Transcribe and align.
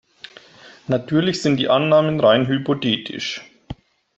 Natürlich 0.87 1.43
sind 1.43 1.57
die 1.57 1.69
Annahmen 1.69 2.19
rein 2.19 2.47
hypothetisch. 2.47 3.43